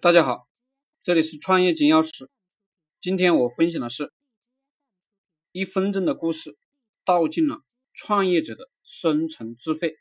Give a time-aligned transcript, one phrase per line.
[0.00, 0.48] 大家好，
[1.02, 2.28] 这里是创业金钥匙。
[3.00, 4.12] 今天我分享的是
[5.50, 6.56] 一分钟的故事，
[7.04, 9.98] 道尽了创业者的生存智慧。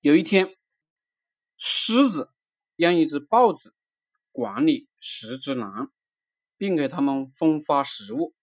[0.00, 0.54] 有一天，
[1.56, 2.30] 狮子
[2.76, 3.72] 让一只豹子
[4.32, 5.90] 管理十只狼，
[6.58, 8.34] 并给他们分发食物。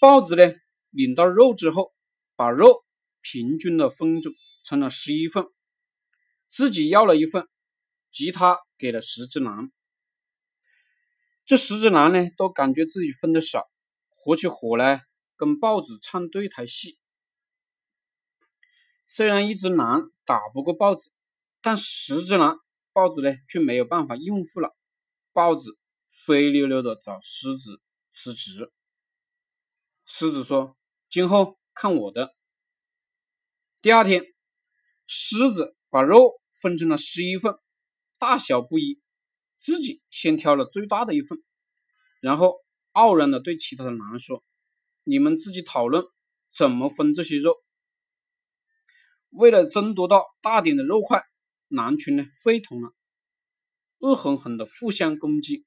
[0.00, 0.54] 豹子呢，
[0.88, 1.94] 领到肉之后，
[2.34, 2.86] 把肉
[3.20, 4.22] 平均的分
[4.64, 5.44] 成了十一份。
[6.56, 7.46] 自己要了一份，
[8.10, 9.70] 吉他给了十只狼。
[11.44, 13.68] 这十只狼呢，都感觉自己分的少，
[14.08, 15.04] 合起伙来
[15.36, 16.98] 跟豹子唱对台戏。
[19.04, 21.12] 虽然一只狼打不过豹子，
[21.60, 22.58] 但十只狼，
[22.94, 24.74] 豹子呢却没有办法应付了。
[25.34, 25.78] 豹子
[26.26, 27.82] 灰溜溜的找狮子
[28.14, 28.72] 辞职。
[30.06, 30.74] 狮子说
[31.10, 32.34] ：“今后看我的。”
[33.82, 34.24] 第二天，
[35.04, 35.74] 狮子。
[35.88, 37.54] 把肉分成了十一份，
[38.18, 39.00] 大小不一，
[39.58, 41.42] 自己先挑了最大的一份，
[42.20, 44.42] 然后傲然的对其他的狼说
[45.04, 46.04] ：“你们自己讨论
[46.54, 47.62] 怎么分这些肉。”
[49.30, 51.22] 为了争夺到大点的肉块，
[51.68, 52.94] 狼群呢沸腾了，
[53.98, 55.66] 恶狠狠的互相攻击，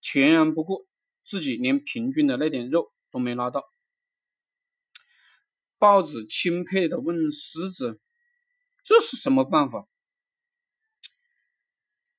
[0.00, 0.86] 全然不顾
[1.24, 3.64] 自己连平均的那点肉都没拿到。
[5.78, 8.00] 豹子钦佩的问狮子。
[8.86, 9.88] 这是什么办法？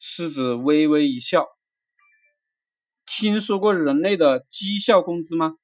[0.07, 1.47] 狮子微微一笑。
[3.07, 5.57] 听说过人类的绩效工资吗？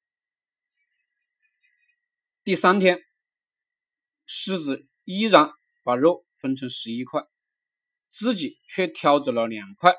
[2.43, 3.03] 第三天，
[4.25, 5.51] 狮子依然
[5.83, 7.21] 把肉分成十一块，
[8.07, 9.93] 自己却挑走了两块，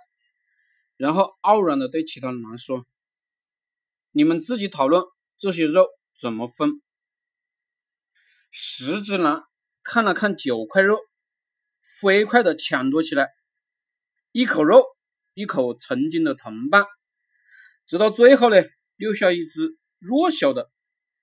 [0.97, 2.85] 然后傲然的对其他狼说
[4.11, 5.05] ：“你们自己讨论
[5.39, 5.87] 这些肉
[6.19, 6.83] 怎么分。”
[8.51, 9.45] 十只狼。
[9.85, 10.98] 看了看九块肉，
[12.01, 13.29] 飞快的抢夺起来，
[14.33, 14.83] 一口肉，
[15.34, 16.86] 一口曾经的同伴，
[17.86, 18.56] 直到最后呢，
[18.97, 20.70] 留下一只弱小的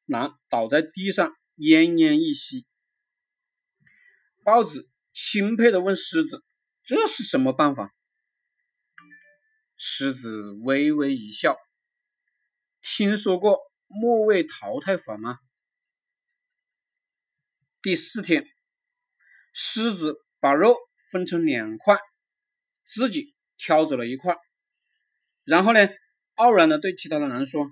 [0.06, 2.68] 狼倒在地上，奄奄一息。
[4.44, 6.44] 豹子钦佩的问狮子
[6.86, 7.96] ：“这是什么办法？”
[9.76, 11.58] 狮子微微一笑
[12.80, 15.40] ：“听说过末位淘汰法吗？”
[17.82, 18.46] 第四天，
[19.52, 20.76] 狮子把肉
[21.12, 22.00] 分成两块，
[22.92, 24.36] 自己挑走了一块，
[25.44, 25.88] 然后呢，
[26.34, 27.70] 傲然的对其他的狼说：“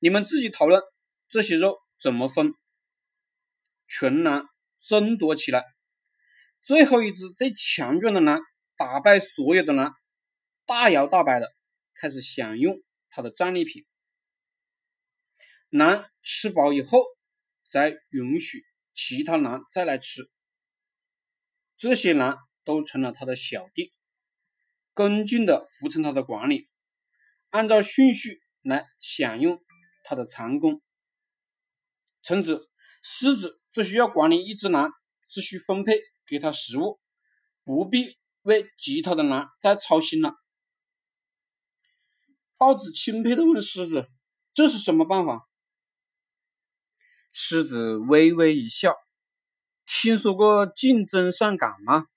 [0.00, 0.82] 你们自己讨论
[1.28, 2.52] 这些肉怎么分。”
[3.86, 4.48] 群狼
[4.84, 5.64] 争夺起来，
[6.62, 8.40] 最后一只最强壮的狼
[8.76, 9.94] 打败所有的狼，
[10.66, 11.46] 大摇大摆的
[11.94, 13.86] 开始享用它的战利品。
[15.68, 17.04] 狼吃饱以后，
[17.70, 18.64] 再允许。
[18.92, 20.28] 其他狼再来吃，
[21.78, 23.94] 这些狼都成了他的小弟，
[24.94, 26.68] 恭敬的服从他的管理，
[27.50, 28.30] 按照顺序
[28.62, 29.62] 来享用
[30.04, 30.82] 他的长工。
[32.22, 32.68] 从此，
[33.02, 34.92] 狮子只需要管理一只狼，
[35.28, 37.00] 只需分配给他食物，
[37.64, 40.34] 不必为其他的狼再操心了。
[42.56, 44.10] 豹子钦佩的问狮子
[44.52, 45.48] ：“这是什么办法？”
[47.32, 48.94] 狮子微微一笑
[49.86, 52.08] ：“听说过竞争上岗吗？”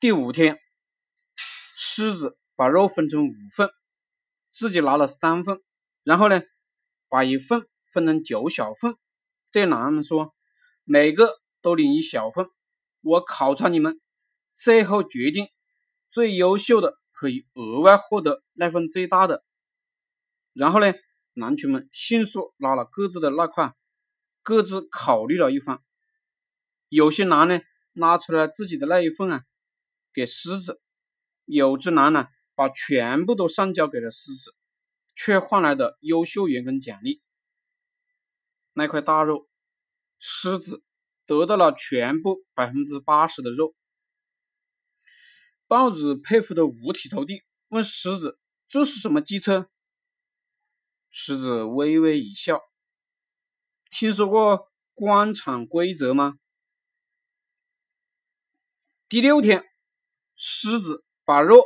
[0.00, 0.58] 第五天，
[1.80, 3.70] 狮子把肉分成五份，
[4.50, 5.62] 自己拿了三份，
[6.02, 6.42] 然后呢，
[7.08, 8.96] 把一份分成九小份，
[9.52, 10.34] 对狼们说
[10.82, 12.48] ：“每个都领一小份，
[13.00, 14.00] 我考察你们，
[14.54, 15.46] 最后决定
[16.10, 19.44] 最优秀的可以额外获得那份最大的。”
[20.52, 20.92] 然后呢？
[21.34, 23.72] 狼群们迅速拿了各自的那块，
[24.42, 25.78] 各自考虑了一番。
[26.88, 27.60] 有些狼呢，
[27.92, 29.44] 拿出了自己的那一份啊，
[30.12, 30.72] 给狮子；
[31.48, 34.54] 有只狼呢，把全部都上交给了狮子，
[35.14, 37.22] 却换来的优秀员工奖励。
[38.74, 39.48] 那块大肉，
[40.18, 40.82] 狮子
[41.26, 43.74] 得到了全部百分之八十的肉。
[45.66, 49.70] 豹子佩服的五体投地，问狮子：“这是什么计策？”
[51.10, 52.60] 狮子微微一笑
[53.90, 56.38] ：“听说过官场规则吗？”
[59.08, 59.64] 第六天，
[60.36, 61.62] 狮子把肉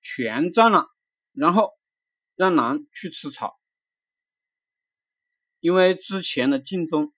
[0.00, 0.88] 全占了，
[1.34, 1.70] 然后
[2.34, 3.54] 让狼去吃草。
[5.60, 7.12] 因为之前的竞争，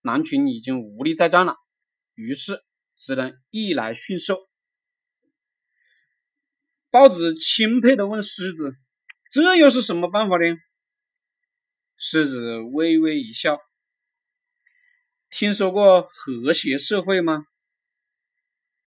[0.00, 1.54] 狼群已经无力再战了，
[2.14, 2.58] 于是
[2.96, 4.48] 只能逆来顺受。
[6.90, 8.74] 豹子钦佩的问狮子
[9.30, 10.56] ：“这又是什么办法呢？”
[11.96, 13.60] 狮子微微一笑
[15.30, 17.44] ：“听说过和谐社会吗？”